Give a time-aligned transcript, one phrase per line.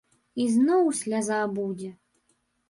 [0.43, 1.91] І зноў сляза будзе.